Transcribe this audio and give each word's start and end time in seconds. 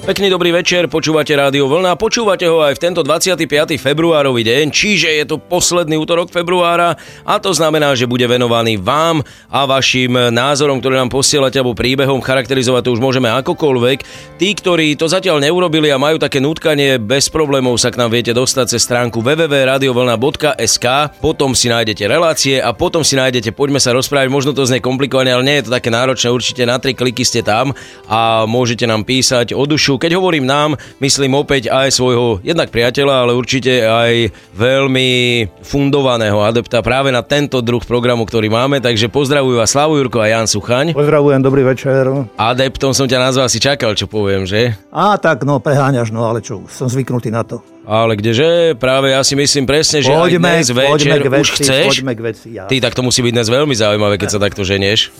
Pekný 0.00 0.32
dobrý 0.32 0.48
večer, 0.48 0.88
počúvate 0.88 1.36
Rádio 1.36 1.68
Vlna, 1.68 1.92
počúvate 1.92 2.48
ho 2.48 2.64
aj 2.64 2.72
v 2.72 2.82
tento 2.88 3.04
25. 3.04 3.44
februárový 3.76 4.40
deň, 4.48 4.72
čiže 4.72 5.12
je 5.12 5.24
to 5.28 5.36
posledný 5.36 6.00
útorok 6.00 6.32
februára 6.32 6.96
a 7.20 7.36
to 7.36 7.52
znamená, 7.52 7.92
že 7.92 8.08
bude 8.08 8.24
venovaný 8.24 8.80
vám 8.80 9.20
a 9.52 9.68
vašim 9.68 10.32
názorom, 10.32 10.80
ktoré 10.80 10.96
nám 10.96 11.12
posielate 11.12 11.60
alebo 11.60 11.76
príbehom, 11.76 12.24
charakterizovať 12.24 12.88
to 12.88 12.90
už 12.96 13.00
môžeme 13.04 13.28
akokoľvek. 13.28 13.98
Tí, 14.40 14.48
ktorí 14.56 14.96
to 14.96 15.04
zatiaľ 15.04 15.36
neurobili 15.36 15.92
a 15.92 16.00
majú 16.00 16.16
také 16.16 16.40
nutkanie, 16.40 16.96
bez 16.96 17.28
problémov 17.28 17.76
sa 17.76 17.92
k 17.92 18.00
nám 18.00 18.08
viete 18.08 18.32
dostať 18.32 18.72
cez 18.72 18.80
stránku 18.80 19.20
www.radiovlna.sk, 19.20 20.86
potom 21.20 21.52
si 21.52 21.68
nájdete 21.68 22.08
relácie 22.08 22.56
a 22.56 22.72
potom 22.72 23.04
si 23.04 23.20
nájdete, 23.20 23.52
poďme 23.52 23.76
sa 23.76 23.92
rozprávať, 23.92 24.32
možno 24.32 24.56
to 24.56 24.64
znie 24.64 24.80
komplikované, 24.80 25.36
ale 25.36 25.44
nie 25.44 25.60
je 25.60 25.68
to 25.68 25.76
také 25.76 25.92
náročné, 25.92 26.32
určite 26.32 26.64
na 26.64 26.80
tri 26.80 26.96
kliky 26.96 27.20
ste 27.20 27.44
tam 27.44 27.76
a 28.08 28.48
môžete 28.48 28.88
nám 28.88 29.04
písať 29.04 29.52
o 29.52 29.68
keď 30.00 30.16
hovorím 30.16 30.48
nám, 30.48 30.80
myslím 31.04 31.36
opäť 31.36 31.68
aj 31.68 31.92
svojho 31.92 32.40
jednak 32.40 32.72
priateľa, 32.72 33.28
ale 33.28 33.36
určite 33.36 33.84
aj 33.84 34.32
veľmi 34.56 35.08
fundovaného 35.60 36.40
adepta 36.40 36.80
práve 36.80 37.12
na 37.12 37.20
tento 37.20 37.60
druh 37.60 37.84
programu, 37.84 38.24
ktorý 38.24 38.48
máme. 38.48 38.80
Takže 38.80 39.12
pozdravujú 39.12 39.60
vás 39.60 39.68
Slavu 39.68 40.00
Jurko 40.00 40.24
a 40.24 40.32
Jan 40.32 40.48
Suchaň. 40.48 40.96
Pozdravujem, 40.96 41.44
dobrý 41.44 41.68
večer. 41.68 42.08
Adeptom 42.40 42.96
som 42.96 43.04
ťa 43.04 43.20
nazval, 43.20 43.52
si 43.52 43.60
čakal, 43.60 43.92
čo 43.92 44.08
poviem, 44.08 44.48
že? 44.48 44.72
Á, 44.88 45.20
tak 45.20 45.44
no, 45.44 45.60
preháňaš, 45.60 46.08
no 46.08 46.24
ale 46.24 46.40
čo, 46.40 46.64
som 46.72 46.88
zvyknutý 46.88 47.28
na 47.28 47.44
to. 47.44 47.60
Ale 47.90 48.14
kdeže? 48.14 48.78
Práve 48.78 49.10
ja 49.10 49.18
si 49.26 49.34
myslím 49.34 49.66
presne, 49.66 49.98
že 49.98 50.14
poďme, 50.14 50.46
aj 50.46 50.62
dnes 50.62 50.68
večer 50.70 51.18
k 51.18 51.26
veci, 51.26 51.42
už 51.42 51.48
chceš. 51.58 51.86
Poďme 51.90 52.12
k 52.14 52.20
veci, 52.22 52.48
ja. 52.54 52.70
Ty, 52.70 52.76
tak 52.86 52.94
to 52.94 53.02
musí 53.02 53.18
byť 53.18 53.34
dnes 53.34 53.50
veľmi 53.50 53.74
zaujímavé, 53.74 54.14
keď 54.14 54.28
sa 54.30 54.38
takto 54.38 54.62
ženieš. 54.62 55.10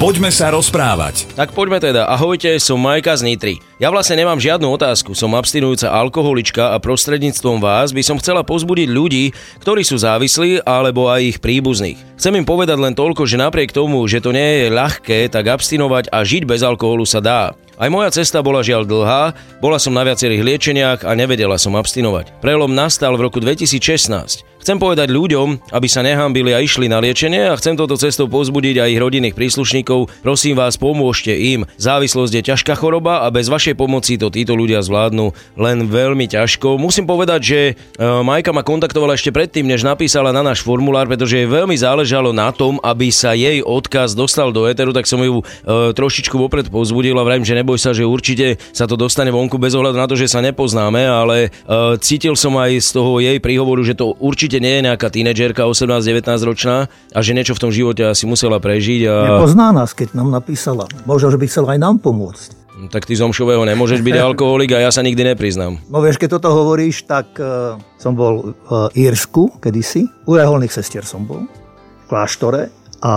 Poďme 0.00 0.32
sa 0.32 0.48
rozprávať. 0.48 1.28
Tak 1.36 1.52
poďme 1.52 1.84
teda. 1.84 2.08
Ahojte, 2.08 2.56
som 2.64 2.80
Majka 2.80 3.12
z 3.20 3.28
Nitry. 3.28 3.54
Ja 3.76 3.92
vlastne 3.92 4.16
nemám 4.16 4.40
žiadnu 4.40 4.64
otázku, 4.72 5.12
som 5.12 5.36
abstinujúca 5.36 5.92
alkoholička 5.92 6.72
a 6.72 6.80
prostredníctvom 6.80 7.60
vás 7.60 7.92
by 7.92 8.00
som 8.00 8.16
chcela 8.16 8.40
pozbudiť 8.40 8.88
ľudí, 8.88 9.36
ktorí 9.60 9.84
sú 9.84 10.00
závislí 10.00 10.64
alebo 10.64 11.12
aj 11.12 11.20
ich 11.36 11.38
príbuzných. 11.44 12.00
Chcem 12.16 12.40
im 12.40 12.48
povedať 12.48 12.80
len 12.80 12.96
toľko, 12.96 13.28
že 13.28 13.36
napriek 13.36 13.76
tomu, 13.76 14.00
že 14.08 14.24
to 14.24 14.32
nie 14.32 14.64
je 14.64 14.72
ľahké, 14.72 15.28
tak 15.28 15.44
abstinovať 15.44 16.08
a 16.08 16.24
žiť 16.24 16.48
bez 16.48 16.64
alkoholu 16.64 17.04
sa 17.04 17.20
dá. 17.20 17.52
Aj 17.74 17.90
moja 17.90 18.06
cesta 18.14 18.38
bola 18.38 18.62
žiaľ 18.62 18.86
dlhá, 18.86 19.34
bola 19.58 19.82
som 19.82 19.90
na 19.90 20.06
viacerých 20.06 20.46
liečeniach 20.46 21.00
a 21.02 21.10
nevedela 21.18 21.58
som 21.58 21.74
abstinovať. 21.74 22.13
Prelom 22.38 22.70
nastal 22.70 23.18
v 23.18 23.26
roku 23.26 23.42
2016. 23.42 24.53
Chcem 24.64 24.80
povedať 24.80 25.12
ľuďom, 25.12 25.76
aby 25.76 25.88
sa 25.92 26.00
nehambili 26.00 26.56
a 26.56 26.64
išli 26.64 26.88
na 26.88 26.96
liečenie 26.96 27.52
a 27.52 27.58
chcem 27.60 27.76
toto 27.76 28.00
cestou 28.00 28.32
pozbudiť 28.32 28.80
aj 28.80 28.96
ich 28.96 29.02
rodinných 29.04 29.36
príslušníkov. 29.36 30.08
Prosím 30.24 30.56
vás, 30.56 30.80
pomôžte 30.80 31.36
im. 31.36 31.68
Závislosť 31.76 32.32
je 32.32 32.42
ťažká 32.48 32.72
choroba 32.72 33.20
a 33.20 33.28
bez 33.28 33.52
vašej 33.52 33.76
pomoci 33.76 34.16
to 34.16 34.32
títo 34.32 34.56
ľudia 34.56 34.80
zvládnu 34.80 35.36
len 35.60 35.84
veľmi 35.84 36.24
ťažko. 36.32 36.80
Musím 36.80 37.04
povedať, 37.04 37.40
že 37.44 37.60
e, 37.60 37.72
Majka 38.00 38.56
ma 38.56 38.64
kontaktovala 38.64 39.20
ešte 39.20 39.36
predtým, 39.36 39.68
než 39.68 39.84
napísala 39.84 40.32
na 40.32 40.40
náš 40.40 40.64
formulár, 40.64 41.12
pretože 41.12 41.44
jej 41.44 41.44
veľmi 41.44 41.76
záležalo 41.76 42.32
na 42.32 42.48
tom, 42.48 42.80
aby 42.80 43.12
sa 43.12 43.36
jej 43.36 43.60
odkaz 43.60 44.16
dostal 44.16 44.48
do 44.48 44.64
éteru, 44.64 44.96
tak 44.96 45.04
som 45.04 45.20
ju 45.20 45.44
e, 45.44 45.92
trošičku 45.92 46.40
vopred 46.40 46.72
pozbudil 46.72 47.20
a 47.20 47.26
vrajím, 47.28 47.44
že 47.44 47.60
neboj 47.60 47.76
sa, 47.76 47.92
že 47.92 48.08
určite 48.08 48.56
sa 48.72 48.88
to 48.88 48.96
dostane 48.96 49.28
vonku 49.28 49.60
bez 49.60 49.76
ohľadu 49.76 50.00
na 50.00 50.08
to, 50.08 50.16
že 50.16 50.32
sa 50.32 50.40
nepoznáme, 50.40 51.04
ale 51.04 51.52
e, 51.52 52.00
cítil 52.00 52.32
som 52.32 52.56
aj 52.56 52.80
z 52.80 52.88
toho 52.96 53.20
jej 53.20 53.36
príhovoru, 53.44 53.84
že 53.84 53.92
to 53.92 54.16
určite 54.16 54.53
určite 54.54 54.70
nie 54.70 54.78
je 54.78 54.86
nejaká 54.86 55.08
tínedžerka 55.10 55.66
18-19 55.66 56.30
ročná 56.46 56.86
a 57.10 57.18
že 57.26 57.34
niečo 57.34 57.58
v 57.58 57.62
tom 57.66 57.74
živote 57.74 58.06
asi 58.06 58.22
musela 58.22 58.62
prežiť. 58.62 59.02
A... 59.10 59.14
Nepozná 59.34 59.74
nás, 59.74 59.90
keď 59.90 60.14
nám 60.14 60.30
napísala. 60.30 60.86
Možno, 61.02 61.34
že 61.34 61.42
by 61.42 61.46
chcela 61.50 61.74
aj 61.74 61.82
nám 61.82 61.98
pomôcť. 61.98 62.62
No, 62.78 62.86
tak 62.86 63.02
ty 63.02 63.18
zomšového 63.18 63.66
nemôžeš 63.66 63.98
byť 63.98 64.14
alkoholik 64.30 64.78
a 64.78 64.86
ja 64.86 64.94
sa 64.94 65.02
nikdy 65.02 65.34
nepriznám. 65.34 65.82
No 65.90 65.98
vieš, 65.98 66.22
keď 66.22 66.38
toto 66.38 66.54
hovoríš, 66.54 67.02
tak 67.02 67.34
uh, 67.42 67.74
som 67.98 68.14
bol 68.14 68.54
v 68.54 68.70
Írsku 68.94 69.58
kedysi. 69.58 70.06
U 70.30 70.38
reholných 70.38 70.70
sestier 70.70 71.02
som 71.02 71.26
bol 71.26 71.50
v 71.50 72.04
kláštore 72.06 72.70
a 73.02 73.14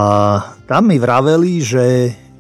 tam 0.66 0.90
mi 0.90 0.98
vraveli, 0.98 1.62
že 1.62 1.86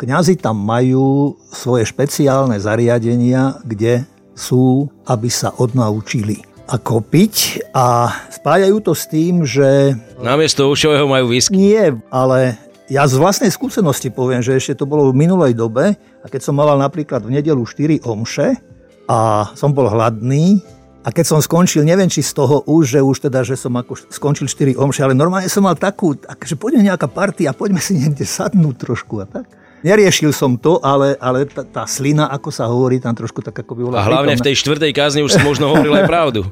kňazi 0.01 0.41
tam 0.41 0.57
majú 0.57 1.37
svoje 1.53 1.85
špeciálne 1.85 2.57
zariadenia, 2.57 3.61
kde 3.61 4.09
sú, 4.33 4.89
aby 5.05 5.29
sa 5.29 5.53
odnaučili 5.53 6.46
ako 6.67 6.99
piť 6.99 7.63
a 7.71 8.11
spájajú 8.27 8.83
to 8.83 8.91
s 8.91 9.07
tým, 9.07 9.47
že... 9.47 9.95
Namiesto 10.19 10.67
ušového 10.67 11.07
majú 11.07 11.31
whisky. 11.31 11.55
Nie, 11.55 11.95
ale 12.11 12.59
ja 12.91 13.07
z 13.07 13.15
vlastnej 13.15 13.51
skúsenosti 13.51 14.11
poviem, 14.11 14.43
že 14.43 14.55
ešte 14.55 14.83
to 14.83 14.85
bolo 14.87 15.11
v 15.11 15.15
minulej 15.15 15.55
dobe 15.55 15.95
a 15.95 16.25
keď 16.27 16.41
som 16.43 16.59
mal 16.59 16.75
napríklad 16.75 17.23
v 17.23 17.39
nedelu 17.39 17.63
4 17.63 18.03
omše 18.03 18.59
a 19.07 19.47
som 19.55 19.71
bol 19.71 19.87
hladný 19.87 20.59
a 21.07 21.11
keď 21.15 21.23
som 21.23 21.39
skončil, 21.39 21.87
neviem 21.87 22.11
či 22.11 22.19
z 22.19 22.35
toho 22.35 22.67
už, 22.67 22.95
že 22.95 22.99
už 22.99 23.31
teda, 23.31 23.47
že 23.47 23.55
som 23.55 23.71
ako 23.79 23.95
skončil 24.11 24.51
4 24.51 24.75
omše, 24.75 25.07
ale 25.07 25.15
normálne 25.15 25.47
som 25.47 25.63
mal 25.63 25.79
takú, 25.79 26.19
že 26.19 26.59
poďme 26.59 26.91
nejaká 26.91 27.07
party 27.07 27.47
a 27.47 27.55
poďme 27.55 27.79
si 27.79 27.95
niekde 27.95 28.27
sadnúť 28.27 28.75
trošku 28.75 29.23
a 29.23 29.25
tak. 29.27 29.47
Neriešil 29.85 30.33
som 30.33 30.57
to, 30.57 30.81
ale, 30.81 31.13
ale 31.21 31.45
tá, 31.45 31.61
tá 31.61 31.83
slina, 31.85 32.25
ako 32.33 32.49
sa 32.49 32.65
hovorí, 32.65 32.97
tam 32.97 33.13
trošku 33.13 33.45
tak 33.45 33.61
ako 33.61 33.71
by 33.77 33.81
bola... 33.85 33.95
A 34.01 34.09
hlavne 34.09 34.33
prítomná. 34.33 34.41
v 34.41 34.47
tej 34.49 34.55
štvrtej 34.65 34.91
kázni 34.93 35.21
už 35.21 35.37
si 35.37 35.41
možno 35.45 35.69
hovoril 35.69 35.93
aj 35.93 36.05
pravdu. 36.09 36.41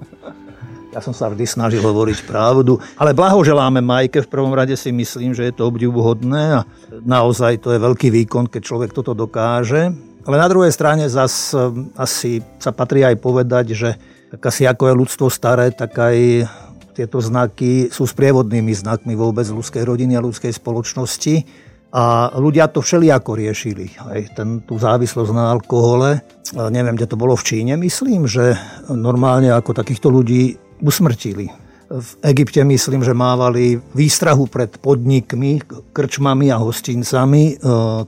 Ja 0.96 1.03
som 1.03 1.12
sa 1.12 1.28
vždy 1.28 1.44
snažil 1.44 1.84
hovoriť 1.84 2.24
pravdu, 2.24 2.80
ale 2.96 3.12
blahoželáme 3.12 3.84
Majke, 3.84 4.24
v 4.24 4.31
prvom 4.31 4.56
rade 4.56 4.80
si 4.80 4.96
myslím, 4.96 5.35
že 5.35 5.52
je 5.52 5.59
to 5.59 5.68
obdivuhodné 5.68 6.64
a 6.64 6.64
naozaj 7.03 7.59
to 7.59 7.75
je 7.75 7.84
veľký 7.84 8.08
výkon, 8.16 8.47
keď 8.47 8.64
človek 8.64 8.96
toto 8.96 9.12
dokáže. 9.12 9.91
Ale 10.24 10.35
na 10.40 10.47
druhej 10.47 10.72
strane 10.72 11.12
zas 11.12 11.52
asi 12.00 12.40
sa 12.64 12.72
patrí 12.72 13.03
aj 13.03 13.19
povedať, 13.19 13.75
že 13.75 14.00
tak 14.31 14.40
asi 14.47 14.64
ako 14.64 14.88
je 14.88 15.00
ľudstvo 15.03 15.28
staré, 15.28 15.68
tak 15.75 16.00
aj 16.00 16.47
tieto 16.96 17.19
znaky 17.19 17.91
sú 17.91 18.08
sprievodnými 18.08 18.72
znakmi 18.72 19.19
vôbec 19.19 19.44
ľudskej 19.52 19.84
rodiny 19.84 20.16
a 20.16 20.24
ľudskej 20.24 20.56
spoločnosti 20.56 21.44
a 21.94 22.34
ľudia 22.35 22.68
to 22.72 22.84
všelijako 22.84 23.40
riešili. 23.40 23.91
Aj 24.01 24.19
ten, 24.35 24.63
tú 24.66 24.75
závislosť 24.75 25.31
na 25.31 25.53
alkohole. 25.53 26.19
Neviem, 26.53 26.97
kde 27.00 27.09
to 27.09 27.19
bolo 27.19 27.38
v 27.40 27.46
Číne, 27.47 27.73
myslím, 27.79 28.28
že 28.29 28.57
normálne 28.91 29.50
ako 29.53 29.72
takýchto 29.73 30.12
ľudí 30.12 30.59
usmrtili. 30.84 31.47
V 31.85 32.12
Egypte 32.25 32.66
myslím, 32.66 33.06
že 33.06 33.13
mávali 33.13 33.78
výstrahu 33.78 34.50
pred 34.50 34.73
podnikmi, 34.81 35.62
krčmami 35.94 36.50
a 36.50 36.57
hostincami 36.57 37.44
e, 37.46 37.56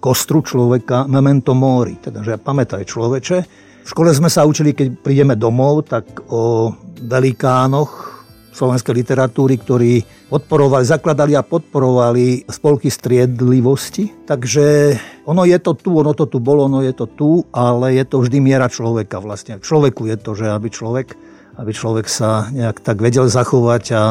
kostru 0.01 0.41
človeka 0.41 1.05
memento 1.05 1.53
mori, 1.53 2.01
teda 2.01 2.25
že 2.25 2.41
pamätaj 2.41 2.89
človeče. 2.89 3.37
V 3.85 3.87
škole 3.87 4.09
sme 4.17 4.33
sa 4.33 4.49
učili, 4.49 4.73
keď 4.73 4.97
prídeme 4.97 5.37
domov, 5.37 5.85
tak 5.93 6.25
o 6.33 6.73
velikánoch 7.05 8.16
slovenskej 8.57 8.97
literatúry, 8.97 9.61
ktorí 9.61 10.01
podporovali, 10.33 10.81
zakladali 10.81 11.37
a 11.37 11.45
podporovali 11.45 12.49
spolky 12.49 12.89
striedlivosti. 12.89 14.25
Takže 14.25 14.97
ono 15.29 15.45
je 15.45 15.57
to 15.61 15.77
tu, 15.77 15.93
ono 15.93 16.17
to 16.17 16.25
tu 16.25 16.41
bolo, 16.41 16.65
ono 16.65 16.81
je 16.81 16.97
to 16.97 17.05
tu, 17.05 17.45
ale 17.53 17.93
je 17.93 18.03
to 18.09 18.25
vždy 18.25 18.41
miera 18.41 18.65
človeka 18.65 19.21
vlastne. 19.21 19.61
Človeku 19.61 20.09
je 20.09 20.17
to, 20.17 20.33
že 20.33 20.49
aby 20.49 20.67
človek 20.73 21.13
aby 21.57 21.73
človek 21.73 22.05
sa 22.05 22.53
nejak 22.53 22.85
tak 22.85 23.01
vedel 23.01 23.25
zachovať 23.25 23.83
a 23.97 24.01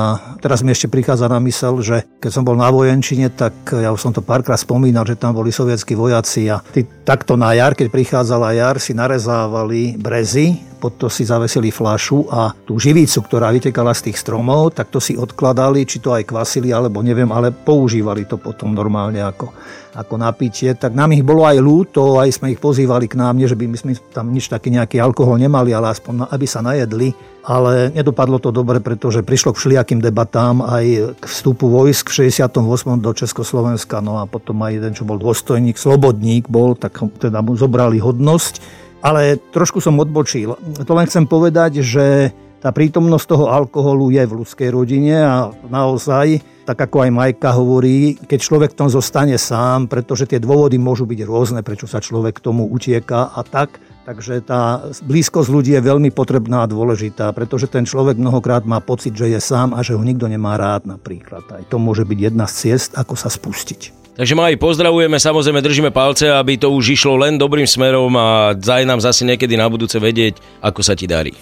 teraz 0.42 0.66
mi 0.66 0.74
ešte 0.74 0.90
prichádza 0.90 1.30
na 1.30 1.38
mysel, 1.46 1.78
že 1.78 2.02
keď 2.18 2.30
som 2.34 2.42
bol 2.42 2.58
na 2.58 2.66
vojenčine, 2.74 3.30
tak 3.30 3.54
ja 3.70 3.94
už 3.94 4.02
som 4.02 4.10
to 4.10 4.18
párkrát 4.18 4.58
spomínal, 4.58 5.06
že 5.06 5.14
tam 5.14 5.30
boli 5.30 5.54
sovietskí 5.54 5.94
vojaci 5.94 6.50
a 6.50 6.58
tí 6.74 6.82
takto 7.06 7.38
na 7.38 7.54
jar, 7.54 7.78
keď 7.78 7.86
prichádzala 7.94 8.50
jar, 8.58 8.82
si 8.82 8.98
narezávali 8.98 9.94
brezy 9.94 10.58
pod 10.86 11.02
to 11.02 11.10
si 11.10 11.26
zavesili 11.26 11.74
flašu 11.74 12.30
a 12.30 12.54
tú 12.62 12.78
živicu, 12.78 13.18
ktorá 13.26 13.50
vytekala 13.50 13.90
z 13.90 14.06
tých 14.06 14.22
stromov, 14.22 14.70
tak 14.70 14.86
to 14.94 15.02
si 15.02 15.18
odkladali, 15.18 15.82
či 15.82 15.98
to 15.98 16.14
aj 16.14 16.30
kvasili, 16.30 16.70
alebo 16.70 17.02
neviem, 17.02 17.26
ale 17.34 17.50
používali 17.50 18.22
to 18.22 18.38
potom 18.38 18.70
normálne 18.70 19.18
ako, 19.18 19.50
ako 19.98 20.14
napitie. 20.14 20.78
Tak 20.78 20.94
nám 20.94 21.10
ich 21.10 21.26
bolo 21.26 21.42
aj 21.42 21.58
ľúto, 21.58 22.22
aj 22.22 22.38
sme 22.38 22.54
ich 22.54 22.62
pozývali 22.62 23.10
k 23.10 23.18
nám, 23.18 23.34
nie 23.34 23.50
že 23.50 23.58
by 23.58 23.66
my 23.66 23.78
sme 23.82 23.92
tam 24.14 24.30
nič 24.30 24.46
taký 24.46 24.70
nejaký 24.70 25.02
alkohol 25.02 25.42
nemali, 25.42 25.74
ale 25.74 25.90
aspoň 25.90 26.30
aby 26.30 26.46
sa 26.46 26.62
najedli. 26.62 27.10
Ale 27.46 27.94
nedopadlo 27.94 28.42
to 28.42 28.50
dobre, 28.54 28.78
pretože 28.82 29.22
prišlo 29.22 29.54
k 29.54 29.58
všelijakým 29.58 30.02
debatám 30.02 30.62
aj 30.66 31.18
k 31.18 31.24
vstupu 31.30 31.66
vojsk 31.66 32.10
v 32.10 32.30
68. 32.30 32.58
do 32.98 33.10
Československa, 33.10 33.98
no 34.02 34.22
a 34.22 34.26
potom 34.26 34.62
aj 34.62 34.70
jeden, 34.78 34.92
čo 34.94 35.06
bol 35.06 35.18
dôstojník, 35.18 35.78
slobodník 35.78 36.46
bol, 36.46 36.78
tak 36.78 36.98
teda 37.18 37.42
mu 37.42 37.54
zobrali 37.54 38.02
hodnosť 38.02 38.85
ale 39.00 39.40
trošku 39.52 39.80
som 39.80 39.96
odbočil. 39.98 40.56
To 40.84 40.92
len 40.96 41.06
chcem 41.08 41.24
povedať, 41.28 41.84
že 41.84 42.32
tá 42.60 42.72
prítomnosť 42.72 43.26
toho 43.30 43.46
alkoholu 43.52 44.10
je 44.10 44.24
v 44.26 44.36
ľudskej 44.42 44.68
rodine 44.72 45.22
a 45.22 45.54
naozaj, 45.70 46.42
tak 46.66 46.88
ako 46.88 47.06
aj 47.06 47.10
Majka 47.14 47.54
hovorí, 47.54 48.18
keď 48.18 48.38
človek 48.42 48.70
tom 48.74 48.90
zostane 48.90 49.38
sám, 49.38 49.86
pretože 49.86 50.26
tie 50.26 50.42
dôvody 50.42 50.80
môžu 50.80 51.06
byť 51.06 51.20
rôzne, 51.22 51.60
prečo 51.62 51.86
sa 51.86 52.02
človek 52.02 52.40
k 52.40 52.44
tomu 52.50 52.66
utieka 52.66 53.30
a 53.30 53.44
tak, 53.46 53.78
Takže 54.06 54.38
tá 54.46 54.86
blízkosť 55.02 55.50
ľudí 55.50 55.74
je 55.74 55.82
veľmi 55.82 56.14
potrebná 56.14 56.62
a 56.62 56.70
dôležitá, 56.70 57.34
pretože 57.34 57.66
ten 57.66 57.82
človek 57.82 58.14
mnohokrát 58.14 58.62
má 58.62 58.78
pocit, 58.78 59.10
že 59.18 59.26
je 59.26 59.42
sám 59.42 59.74
a 59.74 59.82
že 59.82 59.98
ho 59.98 60.02
nikto 60.06 60.30
nemá 60.30 60.54
rád 60.54 60.86
napríklad. 60.86 61.42
Aj 61.50 61.66
to 61.66 61.82
môže 61.82 62.06
byť 62.06 62.18
jedna 62.30 62.46
z 62.46 62.54
ciest, 62.70 62.94
ako 62.94 63.18
sa 63.18 63.26
spustiť. 63.26 64.05
Takže 64.16 64.32
Maj, 64.32 64.56
pozdravujeme, 64.56 65.20
samozrejme 65.20 65.60
držíme 65.60 65.90
palce, 65.92 66.32
aby 66.32 66.56
to 66.56 66.72
už 66.72 66.96
išlo 66.96 67.20
len 67.20 67.36
dobrým 67.36 67.68
smerom 67.68 68.08
a 68.16 68.56
daj 68.56 68.88
nám 68.88 69.04
zase 69.04 69.28
niekedy 69.28 69.60
na 69.60 69.68
budúce 69.68 70.00
vedieť, 70.00 70.40
ako 70.64 70.80
sa 70.80 70.96
ti 70.96 71.04
darí. 71.04 71.36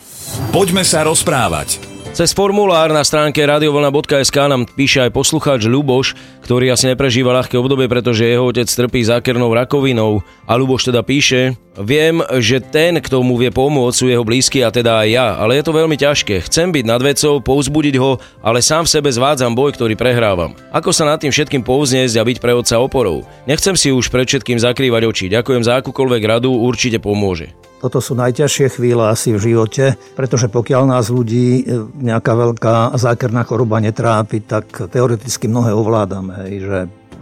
Poďme 0.51 0.83
sa 0.83 1.07
rozprávať. 1.07 1.94
Cez 2.15 2.31
formulár 2.31 2.95
na 2.95 3.03
stránke 3.03 3.43
radiovlna.sk 3.43 4.39
nám 4.47 4.71
píše 4.71 5.03
aj 5.03 5.11
poslucháč 5.11 5.67
Ľuboš, 5.67 6.15
ktorý 6.47 6.71
asi 6.71 6.87
neprežíva 6.87 7.35
ľahké 7.35 7.59
obdobie, 7.59 7.91
pretože 7.91 8.23
jeho 8.23 8.47
otec 8.55 8.71
trpí 8.71 9.03
zákernou 9.03 9.51
rakovinou. 9.51 10.23
A 10.47 10.55
Ľuboš 10.55 10.95
teda 10.95 11.03
píše, 11.03 11.59
viem, 11.75 12.23
že 12.39 12.63
ten, 12.63 13.03
kto 13.03 13.19
mu 13.27 13.35
vie 13.35 13.51
pomôcť, 13.51 13.99
sú 13.99 14.07
jeho 14.07 14.23
blízky 14.23 14.63
a 14.63 14.71
teda 14.71 15.03
aj 15.03 15.09
ja, 15.11 15.27
ale 15.35 15.59
je 15.59 15.67
to 15.67 15.75
veľmi 15.75 15.99
ťažké. 15.99 16.47
Chcem 16.47 16.71
byť 16.71 16.87
nad 16.87 17.03
vecou, 17.03 17.43
pouzbudiť 17.43 17.99
ho, 17.99 18.23
ale 18.47 18.63
sám 18.63 18.87
v 18.87 18.95
sebe 18.95 19.11
zvádzam 19.11 19.51
boj, 19.59 19.75
ktorý 19.75 19.99
prehrávam. 19.99 20.55
Ako 20.71 20.95
sa 20.95 21.11
nad 21.11 21.19
tým 21.19 21.35
všetkým 21.35 21.67
povzniesť 21.67 22.15
a 22.15 22.23
byť 22.23 22.39
pre 22.39 22.55
otca 22.55 22.79
oporou? 22.79 23.27
Nechcem 23.51 23.75
si 23.75 23.91
už 23.91 24.15
pred 24.15 24.31
všetkým 24.31 24.63
zakrývať 24.63 25.03
oči. 25.03 25.27
Ďakujem 25.35 25.67
za 25.67 25.83
akúkoľvek 25.83 26.23
radu, 26.31 26.55
určite 26.63 27.03
pomôže. 27.03 27.51
Toto 27.85 28.01
sú 28.01 28.17
najťažšie 28.17 28.81
chvíle 28.81 29.05
asi 29.13 29.37
v 29.37 29.53
živote, 29.53 30.01
pretože 30.17 30.49
pokiaľ 30.49 30.89
nás 30.89 31.13
ľudí 31.13 31.61
e, 31.61 31.85
nejaká 32.01 32.33
veľká 32.33 32.97
zákerná 32.97 33.45
choroba 33.45 33.77
netrápi, 33.77 34.41
tak 34.41 34.89
teoreticky 34.89 35.53
mnohé 35.53 35.77
ovládame. 35.77 36.49
Hej, 36.49 36.55
že 36.65 36.79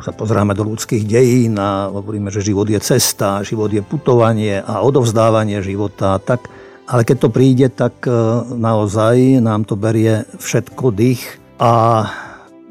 sa 0.07 0.15
pozráme 0.15 0.55
do 0.55 0.63
ľudských 0.63 1.03
dejín 1.03 1.59
a 1.59 1.91
hovoríme, 1.91 2.31
že 2.31 2.47
život 2.47 2.71
je 2.71 2.79
cesta, 2.79 3.43
život 3.43 3.75
je 3.75 3.83
putovanie 3.83 4.63
a 4.63 4.87
odovzdávanie 4.87 5.67
života. 5.67 6.23
Tak, 6.23 6.47
ale 6.87 7.03
keď 7.03 7.27
to 7.27 7.35
príde, 7.35 7.67
tak 7.67 7.99
e, 8.07 8.15
naozaj 8.55 9.43
nám 9.43 9.67
to 9.67 9.75
berie 9.75 10.31
všetko 10.39 10.95
dých 10.95 11.43
a 11.59 12.07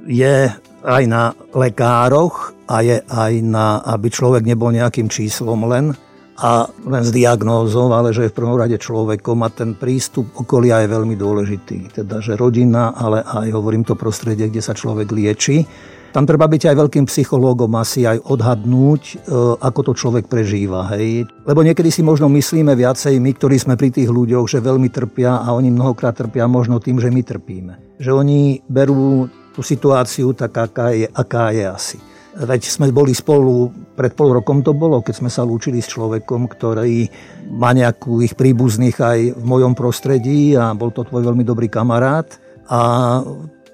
je 0.08 0.48
aj 0.80 1.04
na 1.12 1.36
lekároch 1.52 2.56
a 2.72 2.88
je 2.88 3.04
aj 3.04 3.34
na, 3.44 3.84
aby 3.84 4.08
človek 4.08 4.48
nebol 4.48 4.72
nejakým 4.72 5.12
číslom 5.12 5.68
len, 5.68 5.92
a 6.39 6.69
len 6.88 7.04
s 7.04 7.12
diagnózou, 7.12 7.92
ale 7.92 8.16
že 8.16 8.28
je 8.28 8.31
v 8.31 8.38
prvom 8.38 8.57
rade 8.57 8.78
človekom 8.80 9.44
a 9.44 9.50
ten 9.51 9.75
prístup 9.75 10.31
okolia 10.39 10.81
je 10.86 10.89
veľmi 10.89 11.16
dôležitý. 11.19 12.01
Teda, 12.01 12.24
že 12.24 12.39
rodina, 12.39 12.95
ale 12.95 13.22
aj 13.22 13.51
hovorím 13.51 13.83
to 13.83 14.00
prostredie, 14.00 14.48
kde 14.48 14.63
sa 14.63 14.72
človek 14.72 15.12
lieči. 15.12 15.68
Tam 16.12 16.28
treba 16.28 16.44
byť 16.51 16.68
aj 16.68 16.75
veľkým 16.75 17.06
psychológom 17.07 17.72
asi 17.80 18.04
aj 18.04 18.19
odhadnúť, 18.28 19.01
e, 19.07 19.16
ako 19.63 19.80
to 19.92 19.94
človek 19.95 20.28
prežíva. 20.28 20.92
Hej. 20.92 21.24
Lebo 21.48 21.63
niekedy 21.63 21.88
si 21.88 22.04
možno 22.04 22.28
myslíme 22.28 22.75
viacej 22.75 23.16
my, 23.16 23.31
ktorí 23.31 23.56
sme 23.56 23.80
pri 23.80 23.95
tých 23.95 24.12
ľuďoch, 24.12 24.44
že 24.44 24.60
veľmi 24.60 24.92
trpia 24.92 25.39
a 25.39 25.56
oni 25.56 25.72
mnohokrát 25.72 26.12
trpia 26.19 26.51
možno 26.51 26.84
tým, 26.84 27.00
že 27.00 27.07
my 27.07 27.24
trpíme. 27.24 27.95
Že 27.95 28.12
oni 28.12 28.60
berú 28.68 29.31
tú 29.56 29.63
situáciu 29.63 30.36
tak, 30.36 30.51
aká 30.51 30.92
je, 30.92 31.07
aká 31.07 31.56
je 31.56 31.63
asi. 31.63 31.98
Veď 32.31 32.62
sme 32.72 32.88
boli 32.95 33.12
spolu, 33.12 33.68
pred 33.92 34.16
pol 34.16 34.31
rokom 34.31 34.63
to 34.63 34.72
bolo, 34.72 35.04
keď 35.04 35.19
sme 35.19 35.28
sa 35.28 35.44
lúčili 35.44 35.83
s 35.83 35.92
človekom, 35.92 36.48
ktorý 36.48 37.12
má 37.51 37.75
nejakú 37.75 38.24
ich 38.24 38.39
príbuzných 38.39 38.98
aj 38.98 39.19
v 39.36 39.44
mojom 39.44 39.75
prostredí 39.75 40.56
a 40.56 40.72
bol 40.72 40.95
to 40.95 41.04
tvoj 41.04 41.28
veľmi 41.28 41.44
dobrý 41.44 41.68
kamarát. 41.68 42.31
A 42.72 43.19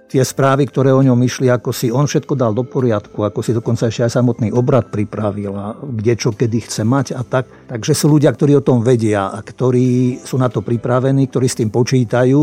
tie 0.07 0.23
správy, 0.23 0.65
ktoré 0.65 0.95
o 0.95 1.03
ňom 1.03 1.19
išli, 1.21 1.51
ako 1.51 1.69
si 1.75 1.91
on 1.91 2.07
všetko 2.07 2.33
dal 2.33 2.55
do 2.55 2.63
poriadku, 2.63 3.27
ako 3.27 3.43
si 3.43 3.51
dokonca 3.51 3.91
ešte 3.91 4.07
aj 4.07 4.15
samotný 4.17 4.49
obrad 4.55 4.87
pripravil 4.87 5.53
a 5.53 5.75
kde 5.77 6.13
čo 6.15 6.31
kedy 6.31 6.63
chce 6.63 6.81
mať 6.87 7.13
a 7.13 7.21
tak. 7.27 7.45
Takže 7.67 7.93
sú 7.93 8.09
ľudia, 8.09 8.31
ktorí 8.31 8.57
o 8.57 8.65
tom 8.65 8.81
vedia 8.81 9.29
a 9.29 9.39
ktorí 9.43 10.17
sú 10.23 10.39
na 10.39 10.47
to 10.47 10.63
pripravení, 10.63 11.27
ktorí 11.27 11.45
s 11.45 11.59
tým 11.59 11.69
počítajú 11.69 12.41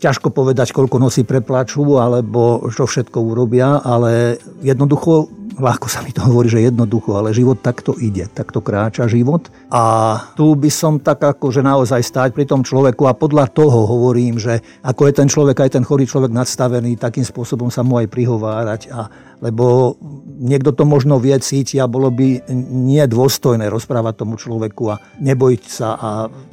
ťažko 0.00 0.32
povedať, 0.32 0.72
koľko 0.72 0.96
nosí 0.96 1.22
preplačú 1.28 2.00
alebo 2.00 2.64
čo 2.72 2.88
všetko 2.88 3.20
urobia, 3.20 3.84
ale 3.84 4.40
jednoducho, 4.64 5.28
ľahko 5.60 5.86
sa 5.92 6.00
mi 6.00 6.10
to 6.10 6.24
hovorí, 6.24 6.48
že 6.48 6.64
jednoducho, 6.64 7.20
ale 7.20 7.36
život 7.36 7.60
takto 7.60 7.92
ide, 8.00 8.24
takto 8.32 8.64
kráča 8.64 9.04
život. 9.12 9.52
A 9.68 10.16
tu 10.32 10.56
by 10.56 10.72
som 10.72 10.96
tak 10.96 11.20
že 11.20 11.60
naozaj 11.60 12.00
stáť 12.00 12.30
pri 12.32 12.48
tom 12.48 12.64
človeku 12.64 13.04
a 13.04 13.12
podľa 13.12 13.52
toho 13.52 13.84
hovorím, 13.84 14.40
že 14.40 14.64
ako 14.80 15.04
je 15.04 15.12
ten 15.12 15.28
človek, 15.28 15.56
aj 15.60 15.70
ten 15.76 15.84
chorý 15.84 16.08
človek 16.08 16.32
nadstavený, 16.32 16.96
takým 16.96 17.28
spôsobom 17.28 17.68
sa 17.68 17.84
mu 17.84 18.00
aj 18.00 18.08
prihovárať 18.08 18.88
a 18.88 19.12
lebo 19.40 19.96
niekto 20.40 20.76
to 20.76 20.84
možno 20.84 21.16
vie 21.16 21.32
cítiť 21.32 21.80
a 21.80 21.88
bolo 21.88 22.12
by 22.12 22.44
nie 22.72 23.00
dôstojné 23.08 23.72
rozprávať 23.72 24.20
tomu 24.20 24.36
človeku 24.36 24.84
a 24.92 25.00
nebojiť 25.16 25.62
sa 25.64 25.88
a 25.96 26.10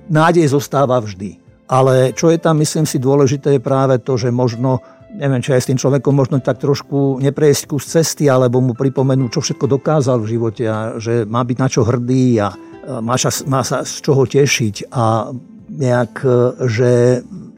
nádej 0.07 0.47
zostáva 0.47 0.99
vždy. 1.03 1.46
Ale 1.67 2.15
čo 2.15 2.31
je 2.31 2.39
tam, 2.39 2.63
myslím 2.63 2.87
si, 2.87 2.97
dôležité 2.99 3.59
je 3.59 3.61
práve 3.61 3.99
to, 3.99 4.15
že 4.15 4.31
možno 4.31 4.79
neviem, 5.07 5.39
či 5.39 5.55
aj 5.55 5.61
s 5.63 5.69
tým 5.71 5.79
človekom 5.79 6.13
možno 6.13 6.37
tak 6.43 6.59
trošku 6.59 7.23
neprejsť 7.23 7.63
kus 7.67 7.87
cesty, 7.87 8.27
alebo 8.27 8.59
mu 8.59 8.75
pripomenúť, 8.75 9.39
čo 9.39 9.41
všetko 9.41 9.65
dokázal 9.79 10.19
v 10.21 10.31
živote 10.35 10.63
a 10.67 10.77
že 10.99 11.23
má 11.23 11.41
byť 11.41 11.57
na 11.57 11.67
čo 11.71 11.81
hrdý 11.87 12.37
a 12.43 12.51
má 13.01 13.15
sa, 13.19 13.31
má 13.47 13.61
sa 13.63 13.83
z 13.83 13.99
čoho 13.99 14.23
tešiť 14.23 14.91
a 14.95 15.31
nejak, 15.67 16.13
e, 16.23 16.37
že 16.71 16.91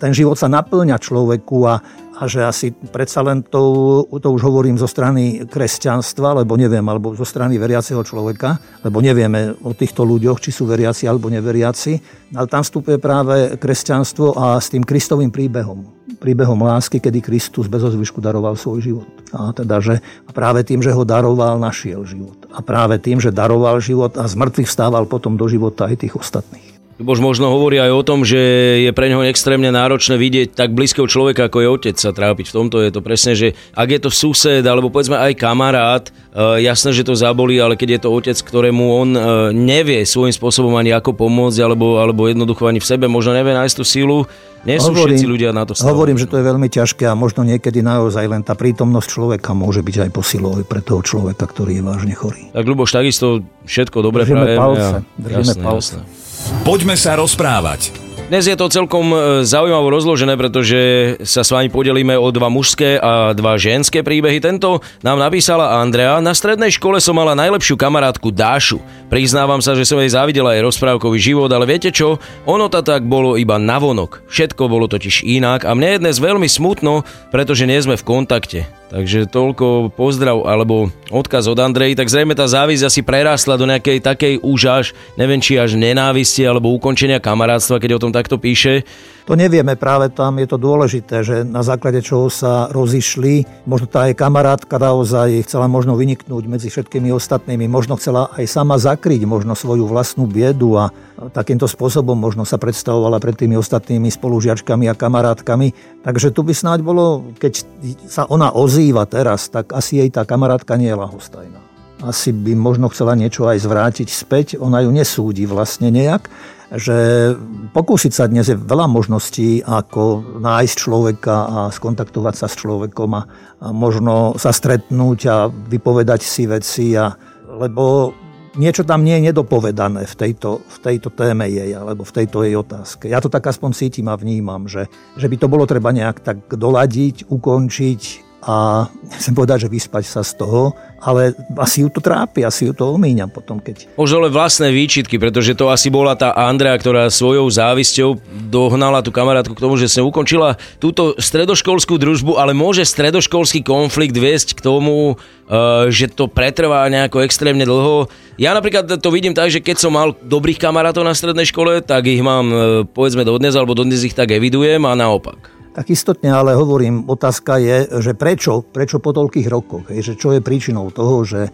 ten 0.01 0.11
život 0.15 0.39
sa 0.39 0.49
naplňa 0.49 0.97
človeku 0.97 1.57
a 1.69 1.75
a 2.19 2.27
že 2.27 2.43
asi 2.43 2.75
predsa 2.75 3.23
len 3.23 3.39
to, 3.47 4.03
to 4.11 4.27
už 4.27 4.43
hovorím 4.43 4.75
zo 4.75 4.91
strany 4.91 5.47
kresťanstva, 5.47 6.43
lebo 6.43 6.59
neviem, 6.59 6.83
alebo 6.83 7.15
zo 7.15 7.23
strany 7.23 7.55
veriaceho 7.55 8.03
človeka, 8.03 8.59
lebo 8.83 8.99
nevieme 8.99 9.55
o 9.63 9.71
týchto 9.71 10.03
ľuďoch, 10.03 10.43
či 10.43 10.51
sú 10.51 10.67
veriaci 10.67 11.07
alebo 11.07 11.31
neveriaci, 11.31 11.93
ale 12.35 12.51
tam 12.51 12.59
vstupuje 12.59 12.99
práve 12.99 13.55
kresťanstvo 13.55 14.35
a 14.35 14.59
s 14.59 14.67
tým 14.67 14.83
Kristovým 14.83 15.31
príbehom. 15.31 15.95
Príbehom 16.19 16.59
lásky, 16.59 16.99
kedy 16.99 17.23
Kristus 17.23 17.71
bez 17.71 17.79
ozvyšku 17.79 18.19
daroval 18.19 18.59
svoj 18.59 18.83
život. 18.83 19.07
A 19.31 19.55
teda, 19.55 19.79
že 19.79 20.03
práve 20.35 20.67
tým, 20.67 20.83
že 20.83 20.91
ho 20.91 21.07
daroval, 21.07 21.55
našiel 21.55 22.03
život. 22.03 22.35
A 22.51 22.59
práve 22.59 22.99
tým, 22.99 23.23
že 23.23 23.31
daroval 23.31 23.79
život 23.79 24.19
a 24.19 24.27
z 24.27 24.35
mŕtvych 24.35 24.67
vstával 24.67 25.07
potom 25.07 25.39
do 25.39 25.47
života 25.47 25.87
aj 25.87 26.03
tých 26.03 26.19
ostatných. 26.19 26.68
Bož 26.99 27.23
možno 27.23 27.47
hovorí 27.47 27.79
aj 27.79 27.95
o 27.95 28.03
tom, 28.03 28.27
že 28.27 28.35
je 28.83 28.91
pre 28.91 29.07
neho 29.07 29.23
extrémne 29.23 29.71
náročné 29.71 30.19
vidieť 30.19 30.51
tak 30.51 30.75
blízkeho 30.75 31.07
človeka, 31.07 31.47
ako 31.47 31.57
je 31.63 31.67
otec 31.71 31.95
sa 31.95 32.11
trápiť. 32.11 32.51
V 32.51 32.55
tomto 32.59 32.83
je 32.83 32.91
to 32.91 32.99
presne, 32.99 33.39
že 33.39 33.55
ak 33.71 33.87
je 33.87 33.99
to 34.03 34.11
sused 34.11 34.67
alebo 34.67 34.91
povedzme 34.91 35.15
aj 35.15 35.39
kamarát, 35.39 36.11
e, 36.35 36.59
jasné, 36.59 36.91
že 36.91 37.07
to 37.07 37.15
zabolí, 37.15 37.55
ale 37.55 37.79
keď 37.79 37.89
je 37.95 37.99
to 38.03 38.09
otec, 38.11 38.35
ktorému 38.35 38.83
on 38.83 39.09
e, 39.15 39.21
nevie 39.55 40.03
svojím 40.03 40.35
spôsobom 40.35 40.75
ani 40.75 40.91
ako 40.91 41.15
pomôcť, 41.15 41.63
alebo, 41.63 42.03
alebo 42.03 42.27
jednoducho 42.27 42.67
ani 42.67 42.83
v 42.83 42.89
sebe, 42.91 43.07
možno 43.07 43.31
nevie 43.31 43.55
nájsť 43.55 43.75
tú 43.79 43.87
silu, 43.87 44.27
nie 44.67 44.75
sú 44.75 44.91
hovorím, 44.91 45.15
všetci 45.15 45.25
ľudia 45.31 45.55
na 45.55 45.63
to 45.63 45.71
stavení. 45.71 45.95
Hovorím, 45.95 46.17
že 46.19 46.27
to 46.27 46.35
je 46.35 46.43
veľmi 46.43 46.67
ťažké 46.67 47.07
a 47.07 47.15
možno 47.15 47.47
niekedy 47.47 47.79
naozaj 47.79 48.27
len 48.27 48.43
tá 48.43 48.59
prítomnosť 48.59 49.07
človeka 49.07 49.55
môže 49.55 49.79
byť 49.79 50.03
aj 50.03 50.09
posilou 50.11 50.59
pre 50.67 50.83
toho 50.83 50.99
človeka, 50.99 51.47
ktorý 51.47 51.79
je 51.79 51.83
vážne 51.87 52.11
chorý. 52.11 52.51
Tak 52.51 52.67
Ľuboš, 52.67 52.91
takisto 52.91 53.39
všetko 53.63 54.03
dobre 54.03 54.27
držíme 54.27 54.59
Palce, 54.59 55.07
držíme 55.15 55.47
jasné, 55.47 55.63
palce. 55.63 55.95
Jasné. 56.03 56.18
Poďme 56.63 56.93
sa 56.93 57.17
rozprávať. 57.17 58.09
Dnes 58.29 58.45
je 58.45 58.53
to 58.53 58.69
celkom 58.69 59.09
e, 59.09 59.17
zaujímavo 59.41 59.89
rozložené, 59.89 60.37
pretože 60.37 60.77
sa 61.25 61.41
s 61.41 61.49
vami 61.49 61.65
podelíme 61.65 62.13
o 62.13 62.29
dva 62.29 62.45
mužské 62.45 63.01
a 63.01 63.33
dva 63.33 63.57
ženské 63.57 64.05
príbehy. 64.05 64.37
Tento 64.37 64.85
nám 65.01 65.17
napísala 65.17 65.81
Andrea. 65.81 66.21
Na 66.21 66.37
strednej 66.37 66.69
škole 66.69 67.01
som 67.01 67.17
mala 67.17 67.33
najlepšiu 67.33 67.73
kamarátku 67.73 68.29
Dášu. 68.29 68.85
Priznávam 69.09 69.65
sa, 69.65 69.73
že 69.73 69.81
som 69.81 69.97
jej 69.97 70.13
závidela 70.13 70.53
aj 70.53 70.61
rozprávkový 70.61 71.17
život, 71.17 71.49
ale 71.49 71.65
viete 71.65 71.89
čo? 71.89 72.21
Ono 72.45 72.69
to 72.69 72.85
tak 72.85 73.01
bolo 73.01 73.33
iba 73.33 73.57
navonok. 73.57 74.21
Všetko 74.29 74.69
bolo 74.69 74.85
totiž 74.85 75.25
inak 75.25 75.65
a 75.65 75.73
mne 75.73 75.97
je 75.97 76.01
dnes 76.05 76.21
veľmi 76.21 76.45
smutno, 76.45 77.01
pretože 77.33 77.65
nie 77.65 77.81
sme 77.81 77.97
v 77.97 78.05
kontakte. 78.05 78.78
Takže 78.89 79.29
toľko 79.29 79.93
pozdrav 79.93 80.49
alebo 80.49 80.89
odkaz 81.13 81.45
od 81.45 81.61
Andrej, 81.61 81.93
tak 81.93 82.09
zrejme 82.09 82.33
tá 82.33 82.49
závisť 82.49 82.89
asi 82.89 83.01
prerástla 83.05 83.53
do 83.53 83.69
nejakej 83.69 84.01
takej 84.01 84.33
už 84.41 84.61
až, 84.65 84.85
neviem 85.13 85.37
či 85.37 85.61
až 85.61 85.77
nenávisti 85.77 86.41
alebo 86.41 86.73
ukončenia 86.73 87.21
kamarátstva, 87.21 87.77
keď 87.77 88.01
o 88.01 88.01
tom 88.01 88.09
takto 88.09 88.41
píše. 88.41 88.81
To 89.29 89.37
nevieme, 89.37 89.77
práve 89.77 90.09
tam 90.09 90.41
je 90.41 90.49
to 90.49 90.57
dôležité, 90.57 91.21
že 91.21 91.45
na 91.45 91.61
základe 91.61 92.01
čoho 92.01 92.33
sa 92.33 92.65
rozišli. 92.73 93.45
Možno 93.69 93.85
tá 93.85 94.09
aj 94.09 94.17
kamarátka 94.17 94.81
naozaj 94.81 95.45
chcela 95.45 95.69
možno 95.69 95.93
vyniknúť 95.93 96.49
medzi 96.49 96.73
všetkými 96.73 97.13
ostatnými, 97.13 97.69
možno 97.69 97.93
chcela 98.01 98.33
aj 98.33 98.49
sama 98.49 98.81
zakryť 98.81 99.29
možno 99.29 99.53
svoju 99.53 99.85
vlastnú 99.85 100.25
biedu 100.25 100.81
a 100.81 100.89
takýmto 101.35 101.67
spôsobom 101.67 102.15
možno 102.15 102.47
sa 102.47 102.55
predstavovala 102.55 103.19
pred 103.19 103.35
tými 103.35 103.59
ostatnými 103.59 104.07
spolužiačkami 104.07 104.87
a 104.87 104.95
kamarátkami. 104.95 105.75
Takže 106.03 106.31
tu 106.31 106.47
by 106.47 106.53
snáď 106.55 106.79
bolo, 106.81 107.35
keď 107.35 107.67
sa 108.07 108.23
ona 108.31 108.55
ozýva 108.55 109.03
teraz, 109.03 109.51
tak 109.51 109.75
asi 109.75 109.99
jej 109.99 110.09
tá 110.09 110.23
kamarátka 110.23 110.79
nie 110.79 110.87
je 110.87 110.97
lahostajná 110.97 111.69
asi 111.99 112.31
by 112.31 112.55
možno 112.55 112.87
chcela 112.87 113.11
niečo 113.11 113.43
aj 113.47 113.59
zvrátiť 113.59 114.07
späť. 114.07 114.47
Ona 114.55 114.87
ju 114.87 114.89
nesúdi 114.95 115.43
vlastne 115.43 115.91
nejak, 115.91 116.31
že 116.71 117.33
pokúsiť 117.73 118.13
sa 118.13 118.29
dnes 118.29 118.47
je 118.47 118.55
veľa 118.55 118.85
možností, 118.85 119.65
ako 119.65 120.37
nájsť 120.39 120.75
človeka 120.77 121.35
a 121.35 121.57
skontaktovať 121.73 122.35
sa 122.37 122.47
s 122.47 122.55
človekom 122.61 123.09
a, 123.17 123.21
a 123.59 123.67
možno 123.73 124.37
sa 124.37 124.53
stretnúť 124.53 125.19
a 125.27 125.37
vypovedať 125.49 126.21
si 126.21 126.45
veci, 126.45 126.93
a, 126.93 127.09
lebo 127.57 128.13
niečo 128.59 128.83
tam 128.83 129.07
nie 129.07 129.17
je 129.17 129.31
nedopovedané 129.31 130.03
v 130.03 130.15
tejto, 130.19 130.61
v 130.61 130.77
tejto 130.83 131.09
téme 131.15 131.47
jej, 131.47 131.71
alebo 131.71 132.03
v 132.03 132.11
tejto 132.11 132.43
jej 132.43 132.59
otázke. 132.59 133.07
Ja 133.07 133.23
to 133.23 133.31
tak 133.31 133.47
aspoň 133.47 133.71
cítim 133.71 134.11
a 134.11 134.19
vnímam, 134.19 134.67
že, 134.67 134.91
že 135.15 135.31
by 135.31 135.35
to 135.39 135.47
bolo 135.47 135.63
treba 135.63 135.95
nejak 135.95 136.19
tak 136.19 136.37
doladiť, 136.51 137.31
ukončiť 137.31 138.28
a 138.39 138.87
chcem 139.19 139.35
povedať, 139.35 139.67
že 139.67 139.73
vyspať 139.73 140.03
sa 140.07 140.21
z 140.23 140.39
toho, 140.39 140.71
ale 140.99 141.35
asi 141.59 141.83
ju 141.83 141.91
to 141.91 141.99
trápi, 141.99 142.43
asi 142.43 142.67
ju 142.67 142.73
to 142.75 142.95
omíňa 142.95 143.27
potom, 143.31 143.59
keď... 143.59 143.87
Možno 143.99 144.23
len 144.27 144.31
vlastné 144.31 144.71
výčitky, 144.71 145.19
pretože 145.19 145.55
to 145.55 145.67
asi 145.67 145.91
bola 145.91 146.15
tá 146.15 146.31
Andrea, 146.31 146.75
ktorá 146.75 147.11
svojou 147.11 147.47
závisťou 147.51 148.19
dohnala 148.47 149.03
tú 149.03 149.11
kamarátku 149.11 149.55
k 149.55 149.63
tomu, 149.63 149.75
že 149.75 149.91
sa 149.91 150.03
ukončila 150.03 150.55
túto 150.79 151.19
stredoškolskú 151.19 151.99
družbu, 151.99 152.39
ale 152.39 152.55
môže 152.55 152.87
stredoškolský 152.87 153.63
konflikt 153.63 154.15
viesť 154.15 154.55
k 154.55 154.63
tomu, 154.63 155.15
eh, 155.15 155.91
že 155.91 156.07
to 156.07 156.31
pretrvá 156.31 156.87
nejako 156.87 157.23
extrémne 157.27 157.67
dlho. 157.67 158.07
Ja 158.39 158.55
napríklad 158.55 158.87
to 158.87 159.09
vidím 159.11 159.35
tak, 159.35 159.51
že 159.51 159.59
keď 159.59 159.83
som 159.83 159.91
mal 159.95 160.15
dobrých 160.15 160.59
kamarátov 160.59 161.03
na 161.03 161.11
strednej 161.11 161.47
škole, 161.47 161.83
tak 161.83 162.07
ich 162.07 162.23
mám 162.23 162.45
eh, 162.51 162.59
povedzme 162.87 163.27
dodnes, 163.27 163.55
alebo 163.55 163.75
dodnes 163.75 164.03
ich 164.03 164.15
tak 164.15 164.31
evidujem 164.31 164.83
a 164.87 164.95
naopak. 164.95 165.58
Tak 165.79 165.95
istotne, 165.95 166.35
ale 166.35 166.59
hovorím, 166.59 167.07
otázka 167.07 167.55
je, 167.55 168.03
že 168.03 168.11
prečo, 168.11 168.67
prečo 168.67 168.99
po 168.99 169.15
toľkých 169.15 169.47
rokoch, 169.47 169.87
že 169.87 170.19
čo 170.19 170.35
je 170.35 170.43
príčinou 170.43 170.91
toho, 170.91 171.23
že 171.23 171.47
e, 171.47 171.51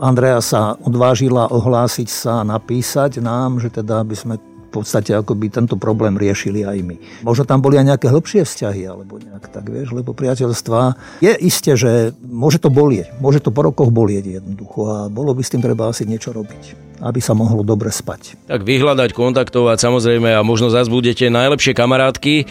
Andrea 0.00 0.40
sa 0.40 0.80
odvážila 0.80 1.52
ohlásiť 1.52 2.08
sa, 2.08 2.48
napísať 2.48 3.20
nám, 3.20 3.60
že 3.60 3.68
teda 3.68 4.08
by 4.08 4.16
sme 4.16 4.34
v 4.40 4.68
podstate 4.72 5.12
ako 5.12 5.36
tento 5.52 5.76
problém 5.76 6.16
riešili 6.16 6.64
aj 6.64 6.78
my. 6.80 6.96
Možno 7.28 7.44
tam 7.44 7.60
boli 7.60 7.76
aj 7.76 7.92
nejaké 7.92 8.08
hĺbšie 8.08 8.48
vzťahy, 8.48 8.88
alebo 8.88 9.20
nejak 9.20 9.44
tak, 9.52 9.68
vieš, 9.68 9.92
lebo 9.92 10.16
priateľstva 10.16 10.96
je 11.20 11.36
isté, 11.44 11.76
že 11.76 12.16
môže 12.24 12.56
to 12.56 12.72
bolieť, 12.72 13.12
môže 13.20 13.44
to 13.44 13.52
po 13.52 13.68
rokoch 13.68 13.92
bolieť 13.92 14.40
jednoducho 14.40 14.80
a 14.88 14.96
bolo 15.12 15.36
by 15.36 15.44
s 15.44 15.52
tým 15.52 15.60
treba 15.60 15.92
asi 15.92 16.08
niečo 16.08 16.32
robiť 16.32 16.91
aby 17.02 17.18
sa 17.18 17.34
mohlo 17.34 17.66
dobre 17.66 17.90
spať. 17.90 18.38
Tak 18.46 18.62
vyhľadať, 18.62 19.10
kontaktovať 19.10 19.76
samozrejme 19.82 20.38
a 20.38 20.46
možno 20.46 20.70
zase 20.70 20.86
budete 20.86 21.26
najlepšie 21.26 21.74
kamarátky. 21.74 22.34
E, 22.38 22.44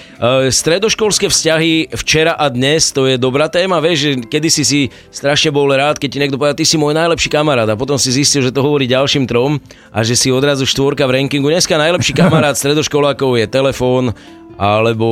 stredoškolské 0.51 1.31
vzťahy 1.31 1.95
včera 1.95 2.35
a 2.35 2.51
dnes, 2.51 2.91
to 2.91 3.07
je 3.07 3.15
dobrá 3.15 3.47
téma, 3.47 3.79
vieš, 3.79 3.97
že 4.03 4.11
kedy 4.27 4.47
si 4.51 4.63
si 4.67 4.79
strašne 5.07 5.55
bol 5.55 5.71
rád, 5.71 5.95
keď 5.95 6.09
ti 6.11 6.19
niekto 6.19 6.35
povedal, 6.35 6.59
ty 6.59 6.67
si 6.67 6.75
môj 6.75 6.91
najlepší 6.91 7.31
kamarát 7.31 7.71
a 7.71 7.79
potom 7.79 7.95
si 7.95 8.11
zistil, 8.11 8.43
že 8.43 8.51
to 8.51 8.59
hovorí 8.59 8.91
ďalším 8.91 9.23
trom 9.23 9.63
a 9.95 10.03
že 10.03 10.19
si 10.19 10.27
odrazu 10.27 10.67
štvorka 10.67 11.07
v 11.07 11.23
rankingu. 11.23 11.47
Dneska 11.47 11.79
najlepší 11.79 12.11
kamarát 12.11 12.53
stredoškolákov 12.61 13.39
je 13.39 13.47
telefón 13.47 14.11
alebo 14.61 15.07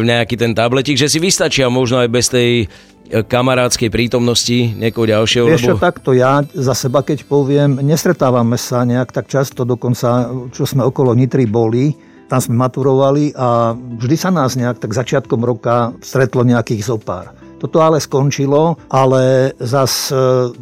nejaký 0.00 0.38
ten 0.38 0.56
tabletik, 0.56 0.96
že 0.96 1.12
si 1.12 1.20
vystačia 1.20 1.68
možno 1.68 2.00
aj 2.00 2.08
bez 2.08 2.32
tej 2.32 2.70
kamarádskej 3.10 3.92
prítomnosti 3.92 4.72
niekoho 4.74 5.04
ďalšieho? 5.04 5.46
Vieš 5.46 5.76
čo, 5.76 5.76
takto 5.76 6.16
ja 6.16 6.40
za 6.56 6.72
seba, 6.72 7.04
keď 7.04 7.28
poviem, 7.28 7.78
nestretávame 7.84 8.56
sa 8.56 8.82
nejak 8.82 9.12
tak 9.12 9.26
často, 9.28 9.68
dokonca 9.68 10.32
čo 10.50 10.64
sme 10.64 10.82
okolo 10.82 11.12
Nitry 11.12 11.44
boli, 11.44 11.92
tam 12.26 12.40
sme 12.40 12.56
maturovali 12.56 13.36
a 13.36 13.76
vždy 13.76 14.16
sa 14.16 14.32
nás 14.32 14.56
nejak 14.56 14.80
tak 14.80 14.96
začiatkom 14.96 15.44
roka 15.44 15.92
stretlo 16.00 16.42
nejakých 16.42 16.82
zopár. 16.82 17.36
Toto 17.60 17.80
ale 17.80 17.96
skončilo, 17.96 18.76
ale 18.92 19.54
zas, 19.56 20.12
e, 20.12 20.16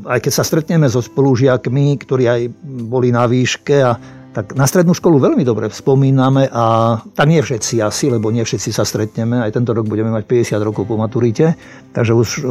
aj 0.07 0.23
keď 0.23 0.33
sa 0.33 0.47
stretneme 0.47 0.87
so 0.87 1.03
spolužiakmi, 1.03 1.99
ktorí 1.99 2.25
aj 2.31 2.41
boli 2.63 3.11
na 3.11 3.27
výške 3.27 3.77
a 3.83 3.99
tak 4.33 4.57
na 4.57 4.65
strednú 4.65 4.97
školu 4.97 5.21
veľmi 5.21 5.45
dobre 5.45 5.69
spomíname 5.69 6.49
a 6.49 6.97
tak 7.13 7.29
nie 7.29 7.45
všetci 7.45 7.85
asi, 7.85 8.09
lebo 8.09 8.33
nie 8.33 8.43
všetci 8.43 8.73
sa 8.73 8.89
stretneme. 8.89 9.45
Aj 9.45 9.53
tento 9.53 9.77
rok 9.77 9.85
budeme 9.85 10.09
mať 10.09 10.25
50 10.25 10.57
rokov 10.65 10.89
po 10.89 10.97
maturite, 10.97 11.53
takže 11.93 12.13
už 12.17 12.29
e, 12.41 12.49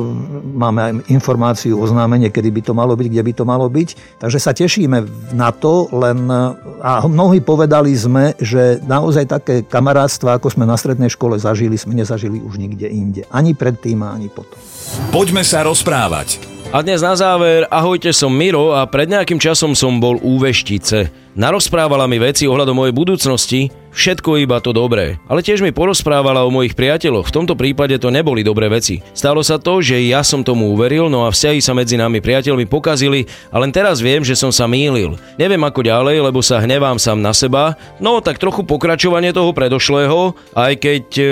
máme 0.62 0.80
aj 0.82 0.92
informáciu, 1.10 1.82
oznámenie, 1.82 2.30
kedy 2.30 2.54
by 2.54 2.62
to 2.62 2.74
malo 2.78 2.94
byť, 2.94 3.08
kde 3.10 3.24
by 3.26 3.34
to 3.34 3.44
malo 3.50 3.66
byť. 3.66 3.90
Takže 4.22 4.38
sa 4.38 4.54
tešíme 4.54 4.98
na 5.34 5.50
to, 5.50 5.90
len 5.90 6.30
a 6.82 7.06
mnohí 7.06 7.42
povedali 7.42 7.94
sme, 7.98 8.38
že 8.38 8.78
naozaj 8.86 9.26
také 9.26 9.56
kamarátstva, 9.66 10.38
ako 10.38 10.54
sme 10.54 10.70
na 10.70 10.78
strednej 10.78 11.10
škole 11.10 11.42
zažili, 11.42 11.78
sme 11.78 11.98
nezažili 11.98 12.38
už 12.42 12.62
nikde 12.62 12.86
inde. 12.90 13.22
Ani 13.34 13.58
predtým, 13.58 14.06
ani 14.06 14.30
potom. 14.30 14.58
Poďme 15.10 15.42
sa 15.42 15.66
rozprávať. 15.66 16.61
A 16.72 16.80
dnes 16.80 17.04
na 17.04 17.12
záver, 17.20 17.68
ahojte, 17.68 18.16
som 18.16 18.32
Miro 18.32 18.72
a 18.72 18.88
pred 18.88 19.04
nejakým 19.12 19.36
časom 19.36 19.76
som 19.76 20.00
bol 20.00 20.16
u 20.24 20.40
veštice. 20.40 21.12
Narozprávala 21.36 22.08
mi 22.08 22.16
veci 22.16 22.48
ohľadom 22.48 22.80
mojej 22.80 22.96
budúcnosti, 22.96 23.68
všetko 23.92 24.42
iba 24.42 24.58
to 24.64 24.72
dobré. 24.74 25.22
Ale 25.28 25.44
tiež 25.46 25.62
mi 25.62 25.76
porozprávala 25.76 26.48
o 26.48 26.52
mojich 26.52 26.74
priateľoch, 26.76 27.30
v 27.30 27.36
tomto 27.36 27.54
prípade 27.60 27.96
to 28.02 28.10
neboli 28.10 28.42
dobré 28.42 28.72
veci. 28.72 29.04
Stalo 29.14 29.44
sa 29.46 29.60
to, 29.62 29.84
že 29.84 30.00
ja 30.08 30.26
som 30.26 30.42
tomu 30.42 30.72
uveril, 30.74 31.12
no 31.12 31.28
a 31.28 31.32
vzťahy 31.32 31.60
sa 31.60 31.76
medzi 31.76 32.00
nami 32.00 32.24
priateľmi 32.24 32.66
pokazili 32.66 33.28
a 33.52 33.60
len 33.60 33.70
teraz 33.70 34.00
viem, 34.00 34.24
že 34.24 34.34
som 34.34 34.50
sa 34.50 34.66
mýlil. 34.66 35.20
Neviem 35.36 35.62
ako 35.62 35.84
ďalej, 35.86 36.18
lebo 36.24 36.40
sa 36.40 36.64
hnevám 36.64 36.98
sám 36.98 37.20
na 37.20 37.36
seba, 37.36 37.76
no 38.02 38.24
tak 38.24 38.42
trochu 38.42 38.64
pokračovanie 38.66 39.36
toho 39.36 39.52
predošlého, 39.54 40.34
aj 40.56 40.74
keď 40.80 41.06
e, 41.20 41.26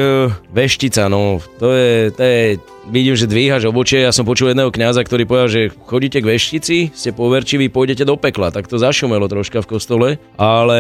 veštica, 0.52 1.08
no 1.08 1.42
to 1.58 1.74
je, 1.74 2.12
to 2.14 2.22
je 2.22 2.44
vidím, 2.90 3.14
že 3.14 3.30
dvíhaš 3.30 3.70
obočie. 3.70 4.02
Ja 4.02 4.12
som 4.12 4.26
počul 4.26 4.52
jedného 4.52 4.74
kňaza, 4.74 5.06
ktorý 5.06 5.24
povedal, 5.30 5.50
že 5.50 5.62
chodíte 5.86 6.20
k 6.20 6.30
veštici, 6.36 6.78
ste 6.92 7.14
poverčiví, 7.14 7.70
pôjdete 7.70 8.04
do 8.04 8.18
pekla. 8.18 8.50
Tak 8.50 8.66
to 8.66 8.82
zašumelo 8.82 9.30
troška 9.30 9.62
v 9.62 9.70
kostole. 9.70 10.08
Ale 10.36 10.80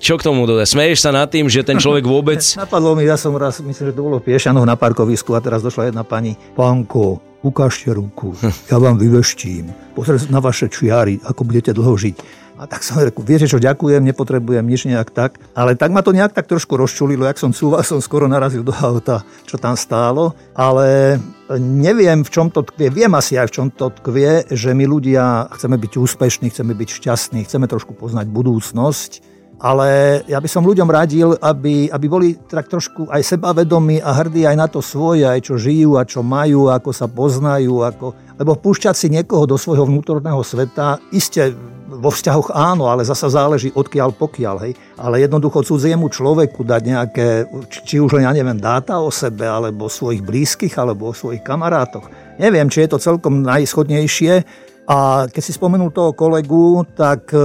čo 0.00 0.16
k 0.16 0.26
tomu 0.26 0.48
dodať? 0.48 0.66
Smeješ 0.66 0.95
sa 1.00 1.14
nad 1.14 1.28
tým, 1.28 1.46
že 1.46 1.62
ten 1.62 1.76
človek 1.76 2.04
vôbec... 2.14 2.40
Napadlo 2.56 2.96
mi, 2.96 3.04
ja 3.04 3.20
som 3.20 3.36
raz, 3.36 3.60
myslím, 3.60 3.92
že 3.92 3.96
to 3.96 4.02
bolo 4.04 4.18
v 4.20 4.32
Piešanoch 4.32 4.66
na 4.66 4.74
parkovisku 4.74 5.36
a 5.36 5.40
teraz 5.40 5.60
došla 5.62 5.92
jedna 5.92 6.02
pani. 6.02 6.34
Pánko, 6.56 7.20
ukážte 7.44 7.94
ruku, 7.94 8.34
ja 8.70 8.76
vám 8.76 8.98
vyveštím. 8.98 9.94
Pozrite 9.94 10.28
na 10.28 10.40
vaše 10.40 10.68
čiary, 10.68 11.20
ako 11.22 11.40
budete 11.46 11.72
dlho 11.72 11.94
žiť. 11.94 12.46
A 12.56 12.64
tak 12.64 12.80
som 12.80 12.96
reku, 12.96 13.20
viete 13.20 13.44
čo, 13.44 13.60
ďakujem, 13.60 14.00
nepotrebujem 14.00 14.64
nič 14.64 14.88
nejak 14.88 15.12
tak. 15.12 15.36
Ale 15.52 15.76
tak 15.76 15.92
ma 15.92 16.00
to 16.00 16.16
nejak 16.16 16.32
tak 16.32 16.48
trošku 16.48 16.72
rozčulilo, 16.72 17.28
jak 17.28 17.36
som 17.36 17.52
cúval, 17.52 17.84
som 17.84 18.00
skoro 18.00 18.24
narazil 18.32 18.64
do 18.64 18.72
auta, 18.72 19.20
čo 19.44 19.60
tam 19.60 19.76
stálo. 19.76 20.32
Ale 20.56 21.20
neviem, 21.60 22.24
v 22.24 22.32
čom 22.32 22.48
to 22.48 22.64
tkvie, 22.64 22.88
viem 22.88 23.12
asi 23.12 23.36
aj 23.36 23.52
v 23.52 23.54
čom 23.60 23.68
to 23.68 23.92
tkvie, 24.00 24.48
že 24.48 24.72
my 24.72 24.88
ľudia 24.88 25.52
chceme 25.52 25.76
byť 25.76 25.92
úspešní, 26.00 26.48
chceme 26.48 26.72
byť 26.72 26.88
šťastní, 26.96 27.44
chceme 27.44 27.68
trošku 27.68 27.92
poznať 27.92 28.24
budúcnosť. 28.32 29.35
Ale 29.56 30.20
ja 30.28 30.36
by 30.36 30.48
som 30.52 30.68
ľuďom 30.68 30.84
radil, 30.84 31.32
aby, 31.40 31.88
aby 31.88 32.06
boli 32.06 32.28
tak 32.36 32.68
trošku 32.68 33.08
aj 33.08 33.24
sebavedomí 33.24 34.04
a 34.04 34.12
hrdí 34.12 34.44
aj 34.44 34.56
na 34.56 34.68
to 34.68 34.84
svoje, 34.84 35.24
aj 35.24 35.48
čo 35.48 35.56
žijú 35.56 35.96
a 35.96 36.04
čo 36.04 36.20
majú, 36.20 36.68
ako 36.68 36.92
sa 36.92 37.08
poznajú. 37.08 37.80
Ako... 37.80 38.36
Lebo 38.36 38.52
púšťať 38.60 38.94
si 38.94 39.08
niekoho 39.08 39.48
do 39.48 39.56
svojho 39.56 39.88
vnútorného 39.88 40.44
sveta, 40.44 41.00
iste 41.08 41.56
vo 41.88 42.12
vzťahoch 42.12 42.52
áno, 42.52 42.92
ale 42.92 43.08
zasa 43.08 43.32
záleží 43.32 43.72
odkiaľ 43.72 44.12
pokiaľ. 44.12 44.56
Hej. 44.68 44.72
Ale 45.00 45.24
jednoducho 45.24 45.64
cudziemu 45.64 46.12
človeku 46.12 46.60
dať 46.60 46.82
nejaké, 46.84 47.28
či 47.70 47.96
už 47.96 48.20
len, 48.20 48.28
ja 48.28 48.36
neviem, 48.36 48.60
dáta 48.60 49.00
o 49.00 49.08
sebe, 49.08 49.48
alebo 49.48 49.88
o 49.88 49.92
svojich 49.92 50.20
blízkych, 50.20 50.76
alebo 50.76 51.10
o 51.10 51.16
svojich 51.16 51.40
kamarátoch. 51.40 52.12
Neviem, 52.36 52.68
či 52.68 52.84
je 52.84 52.92
to 52.92 52.98
celkom 53.00 53.40
najschodnejšie. 53.40 54.44
A 54.86 55.26
keď 55.26 55.42
si 55.42 55.56
spomenul 55.56 55.90
toho 55.90 56.14
kolegu, 56.14 56.86
tak 56.94 57.32
e, 57.34 57.42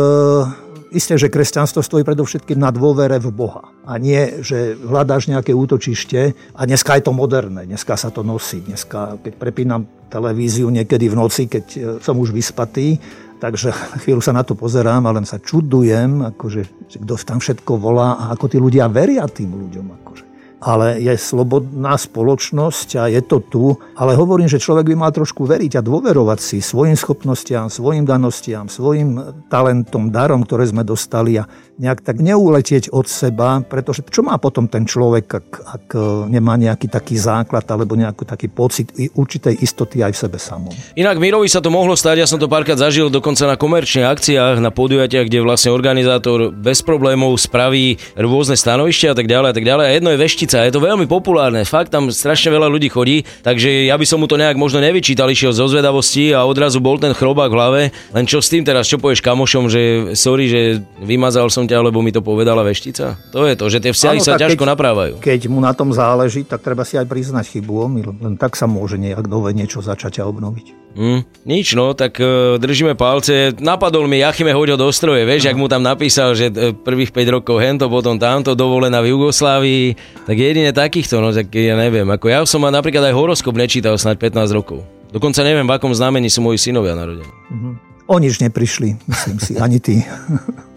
isté, 0.92 1.16
že 1.16 1.32
kresťanstvo 1.32 1.80
stojí 1.82 2.04
predovšetkým 2.04 2.60
na 2.60 2.70
dôvere 2.70 3.18
v 3.18 3.32
Boha. 3.32 3.72
A 3.88 3.96
nie, 3.98 4.44
že 4.44 4.76
hľadáš 4.76 5.32
nejaké 5.32 5.56
útočište. 5.56 6.36
A 6.54 6.62
dneska 6.68 7.00
je 7.00 7.04
to 7.08 7.16
moderné, 7.16 7.66
dneska 7.66 7.96
sa 7.96 8.12
to 8.12 8.22
nosí. 8.22 8.62
Dneska, 8.62 9.18
keď 9.24 9.34
prepínam 9.40 9.88
televíziu 10.12 10.68
niekedy 10.68 11.08
v 11.08 11.16
noci, 11.16 11.48
keď 11.48 11.66
e, 11.72 11.80
som 12.04 12.20
už 12.20 12.36
vyspatý, 12.36 13.00
Takže 13.42 13.74
chvíľu 14.06 14.22
sa 14.22 14.38
na 14.38 14.46
to 14.46 14.54
pozerám 14.54 15.02
a 15.10 15.16
len 15.18 15.26
sa 15.26 15.42
čudujem, 15.42 16.30
akože, 16.38 16.94
kto 17.02 17.14
tam 17.26 17.42
všetko 17.42 17.74
volá 17.82 18.14
a 18.14 18.24
ako 18.38 18.46
tí 18.46 18.62
ľudia 18.62 18.86
veria 18.86 19.26
tým 19.26 19.50
ľuďom. 19.50 19.86
Akože 19.98 20.31
ale 20.62 21.02
je 21.02 21.18
slobodná 21.18 21.98
spoločnosť 21.98 22.90
a 23.02 23.04
je 23.10 23.22
to 23.26 23.42
tu. 23.42 23.66
Ale 23.98 24.14
hovorím, 24.14 24.46
že 24.46 24.62
človek 24.62 24.94
by 24.94 24.96
mal 24.96 25.12
trošku 25.12 25.50
veriť 25.50 25.82
a 25.82 25.86
dôverovať 25.86 26.40
si 26.40 26.58
svojim 26.62 26.94
schopnostiam, 26.94 27.68
svojim 27.68 28.06
danostiam, 28.06 28.70
svojim 28.70 29.18
talentom, 29.50 30.14
darom, 30.14 30.46
ktoré 30.46 30.70
sme 30.70 30.86
dostali 30.86 31.42
a 31.42 31.50
nejak 31.82 32.06
tak 32.06 32.22
neuletieť 32.22 32.94
od 32.94 33.10
seba, 33.10 33.66
pretože 33.66 34.06
čo 34.06 34.22
má 34.22 34.38
potom 34.38 34.70
ten 34.70 34.86
človek, 34.86 35.26
ak, 35.26 35.48
ak 35.66 35.86
nemá 36.30 36.54
nejaký 36.54 36.86
taký 36.86 37.18
základ 37.18 37.66
alebo 37.66 37.98
nejaký 37.98 38.22
taký 38.22 38.48
pocit 38.54 38.94
určitej 38.94 39.58
istoty 39.66 40.06
aj 40.06 40.14
v 40.14 40.22
sebe 40.22 40.38
samom. 40.38 40.70
Inak 40.94 41.18
Mirovi 41.18 41.50
sa 41.50 41.58
to 41.58 41.74
mohlo 41.74 41.98
stať, 41.98 42.22
ja 42.22 42.30
som 42.30 42.38
to 42.38 42.46
párkrát 42.46 42.78
zažil 42.78 43.10
dokonca 43.10 43.50
na 43.50 43.58
komerčných 43.58 44.06
akciách, 44.06 44.62
na 44.62 44.70
podujatiach, 44.70 45.26
kde 45.26 45.42
vlastne 45.42 45.74
organizátor 45.74 46.54
bez 46.54 46.86
problémov 46.86 47.34
spraví 47.42 47.98
rôzne 48.14 48.54
stanovištia 48.54 49.14
a 49.14 49.18
tak 49.18 49.26
ďalej 49.26 49.50
a 49.50 49.56
tak 49.58 49.66
ďalej. 49.66 49.86
A 49.90 49.92
jedno 49.98 50.10
je 50.14 50.22
veštiť 50.22 50.50
Bystrica. 50.52 50.68
Je 50.68 50.76
to 50.76 50.84
veľmi 50.84 51.08
populárne, 51.08 51.64
fakt 51.64 51.96
tam 51.96 52.12
strašne 52.12 52.52
veľa 52.52 52.68
ľudí 52.68 52.92
chodí, 52.92 53.24
takže 53.40 53.88
ja 53.88 53.96
by 53.96 54.04
som 54.04 54.20
mu 54.20 54.28
to 54.28 54.36
nejak 54.36 54.60
možno 54.60 54.84
nevyčítal, 54.84 55.32
išiel 55.32 55.56
zo 55.56 55.72
zvedavosti 55.72 56.36
a 56.36 56.44
odrazu 56.44 56.84
bol 56.84 57.00
ten 57.00 57.16
chrobák 57.16 57.48
v 57.48 57.56
hlave. 57.56 57.82
Len 58.12 58.26
čo 58.28 58.44
s 58.44 58.52
tým 58.52 58.68
teraz, 58.68 58.92
čo 58.92 59.00
povieš 59.00 59.24
kamošom, 59.24 59.72
že 59.72 59.82
sorry, 60.20 60.52
že 60.52 60.62
vymazal 61.00 61.48
som 61.48 61.64
ťa, 61.64 61.88
lebo 61.88 62.04
mi 62.04 62.12
to 62.12 62.20
povedala 62.20 62.68
veštica? 62.68 63.16
To 63.32 63.48
je 63.48 63.56
to, 63.56 63.66
že 63.72 63.80
tie 63.80 63.96
vzťahy 63.96 64.20
sa 64.20 64.36
ťažko 64.36 64.64
keď, 64.68 64.72
naprávajú. 64.76 65.14
Keď 65.24 65.42
mu 65.48 65.64
na 65.64 65.72
tom 65.72 65.96
záleží, 65.96 66.44
tak 66.44 66.60
treba 66.68 66.84
si 66.84 67.00
aj 67.00 67.08
priznať 67.08 67.48
chybu, 67.48 67.88
len 68.20 68.36
tak 68.36 68.60
sa 68.60 68.68
môže 68.68 69.00
nejak 69.00 69.32
nové 69.32 69.56
niečo 69.56 69.80
začať 69.80 70.20
a 70.20 70.28
obnoviť. 70.28 70.81
Hm, 70.92 71.24
nič, 71.48 71.72
no, 71.80 71.96
tak 71.96 72.20
uh, 72.20 72.60
držíme 72.60 73.00
palce. 73.00 73.56
Napadol 73.64 74.12
mi 74.12 74.20
Jachime 74.20 74.52
Hoďo 74.52 74.76
do 74.76 74.92
stroje, 74.92 75.24
vieš, 75.24 75.48
ak 75.48 75.56
mu 75.56 75.72
tam 75.72 75.88
napísal, 75.88 76.36
že 76.36 76.52
uh, 76.52 76.76
prvých 76.76 77.16
5 77.16 77.36
rokov 77.40 77.64
hento, 77.64 77.88
potom 77.88 78.20
tamto, 78.20 78.60
dovolená 78.60 79.00
v 79.00 79.16
Jugoslávii, 79.16 79.86
tak 80.28 80.36
jedine 80.36 80.76
takýchto, 80.76 81.24
no, 81.24 81.32
tak 81.32 81.48
ja 81.56 81.80
neviem. 81.80 82.08
Ako 82.12 82.28
ja 82.28 82.44
som 82.44 82.68
napríklad 82.68 83.08
aj 83.08 83.16
horoskop 83.16 83.56
nečítal 83.56 83.96
snáď 83.96 84.32
15 84.36 84.52
rokov. 84.52 84.84
Dokonca 85.16 85.44
neviem, 85.48 85.68
v 85.68 85.76
akom 85.76 85.96
znamení 85.96 86.28
sú 86.28 86.44
moji 86.44 86.60
synovia 86.60 86.96
narodení. 86.96 87.28
Uh-huh. 87.28 87.76
O 88.12 88.20
nič 88.20 88.44
neprišli, 88.44 89.00
myslím 89.08 89.38
si, 89.40 89.52
ani 89.56 89.80
ty. 89.80 90.04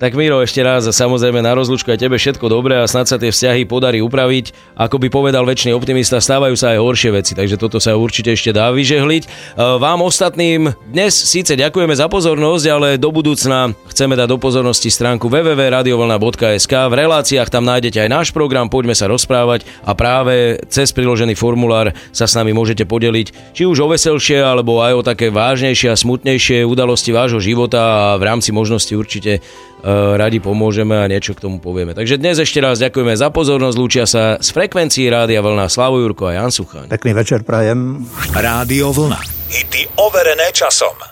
Tak 0.00 0.16
Miro, 0.16 0.40
ešte 0.40 0.64
raz 0.64 0.88
a 0.88 0.96
samozrejme 0.96 1.44
na 1.44 1.52
rozlučku 1.52 1.92
aj 1.92 2.00
tebe 2.00 2.16
všetko 2.16 2.48
dobré 2.48 2.80
a 2.80 2.88
snad 2.88 3.04
sa 3.04 3.20
tie 3.20 3.28
vzťahy 3.28 3.68
podarí 3.68 4.00
upraviť. 4.00 4.72
Ako 4.72 4.96
by 4.96 5.12
povedal 5.12 5.44
väčší 5.44 5.76
optimista, 5.76 6.24
stávajú 6.24 6.56
sa 6.56 6.72
aj 6.72 6.80
horšie 6.80 7.10
veci, 7.12 7.36
takže 7.36 7.60
toto 7.60 7.76
sa 7.76 8.00
určite 8.00 8.32
ešte 8.32 8.56
dá 8.56 8.72
vyžehliť. 8.72 9.22
E, 9.28 9.28
vám 9.76 10.00
ostatným 10.00 10.72
dnes 10.88 11.12
síce 11.12 11.52
ďakujeme 11.52 11.92
za 11.92 12.08
pozornosť, 12.08 12.64
ale 12.72 12.88
do 12.96 13.12
budúcna 13.12 13.76
chceme 13.92 14.16
dať 14.16 14.24
do 14.24 14.40
pozornosti 14.40 14.88
stránku 14.88 15.28
www.radiovolna.sk. 15.28 16.72
V 16.72 16.94
reláciách 16.96 17.52
tam 17.52 17.68
nájdete 17.68 18.00
aj 18.00 18.08
náš 18.08 18.28
program, 18.32 18.72
poďme 18.72 18.96
sa 18.96 19.04
rozprávať 19.04 19.68
a 19.84 19.92
práve 19.92 20.64
cez 20.72 20.96
priložený 20.96 21.36
formulár 21.36 21.92
sa 22.08 22.24
s 22.24 22.32
nami 22.32 22.56
môžete 22.56 22.88
podeliť 22.88 23.52
či 23.52 23.68
už 23.68 23.84
o 23.84 23.92
veselšie 23.92 24.40
alebo 24.40 24.80
aj 24.80 24.92
o 24.96 25.02
také 25.04 25.28
vážnejšie 25.28 25.92
a 25.92 26.00
smutnejšie 26.00 26.64
udalosti 26.64 27.12
vášho 27.12 27.44
života 27.44 28.16
a 28.16 28.16
v 28.16 28.24
rámci 28.24 28.48
možnosti 28.48 28.96
určite 28.96 29.44
Eh, 29.80 29.88
radi 30.16 30.38
pomôžeme 30.38 30.94
a 30.94 31.10
niečo 31.10 31.34
k 31.34 31.42
tomu 31.42 31.58
povieme. 31.58 31.96
Takže 31.96 32.20
dnes 32.20 32.38
ešte 32.38 32.62
raz 32.62 32.78
ďakujeme 32.78 33.16
za 33.18 33.28
pozornosť. 33.34 33.76
Lúčia 33.76 34.04
sa 34.06 34.38
z 34.38 34.48
frekvencií 34.54 35.10
Rádia 35.10 35.42
Vlna 35.42 35.66
Slavo 35.66 35.98
Jurko 35.98 36.30
a 36.30 36.38
Jan 36.38 36.52
Suchaň. 36.54 36.86
Pekný 36.92 37.12
večer 37.16 37.42
prajem. 37.42 38.06
Rádio 38.30 38.94
Vlna. 38.94 39.20
Hity 39.50 39.98
overené 39.98 40.54
časom. 40.54 41.09